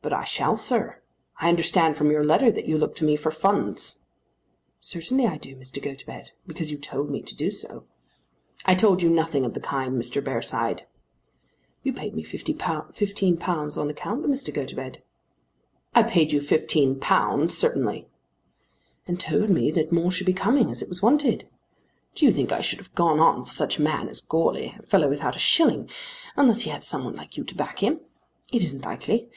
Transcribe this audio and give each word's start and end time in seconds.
"But 0.00 0.14
I 0.14 0.24
shall, 0.24 0.56
sir. 0.56 1.02
I 1.38 1.50
understand 1.50 1.98
from 1.98 2.10
your 2.10 2.24
letter 2.24 2.50
that 2.50 2.64
you 2.64 2.78
look 2.78 2.94
to 2.96 3.04
me 3.04 3.16
for 3.16 3.30
funds." 3.30 3.98
"Certainly 4.80 5.26
I 5.26 5.36
do, 5.36 5.54
Mr. 5.56 5.78
Gotobed; 5.82 6.30
because 6.46 6.70
you 6.72 6.78
told 6.78 7.10
me 7.10 7.20
to 7.20 7.36
do 7.36 7.50
so." 7.50 7.84
"I 8.64 8.74
told 8.74 9.02
you 9.02 9.10
nothing 9.10 9.44
of 9.44 9.52
the 9.52 9.60
kind, 9.60 10.00
Mr. 10.00 10.24
Bearside." 10.24 10.86
"You 11.82 11.92
paid 11.92 12.14
me 12.14 12.24
£15 12.24 13.76
on 13.76 13.90
account, 13.90 14.24
Mr. 14.24 14.54
Gotobed." 14.54 15.02
"I 15.94 16.02
paid 16.02 16.32
you 16.32 16.40
£15 16.40 17.50
certainly." 17.50 18.08
"And 19.06 19.20
told 19.20 19.50
me 19.50 19.70
that 19.72 19.92
more 19.92 20.10
should 20.10 20.24
be 20.26 20.32
coming 20.32 20.70
as 20.70 20.80
it 20.80 20.88
was 20.88 21.02
wanted. 21.02 21.46
Do 22.14 22.24
you 22.24 22.32
think 22.32 22.52
I 22.52 22.62
should 22.62 22.78
have 22.78 22.94
gone 22.94 23.20
on 23.20 23.44
for 23.44 23.52
such 23.52 23.76
a 23.76 23.82
man 23.82 24.08
as 24.08 24.22
Goarly, 24.22 24.76
a 24.78 24.82
fellow 24.82 25.10
without 25.10 25.36
a 25.36 25.38
shilling, 25.38 25.90
unless 26.36 26.62
he 26.62 26.70
had 26.70 26.82
some 26.82 27.04
one 27.04 27.16
like 27.16 27.36
you 27.36 27.44
to 27.44 27.54
back 27.54 27.80
him? 27.80 28.00
It 28.50 28.64
isn't 28.64 28.86
likely. 28.86 29.28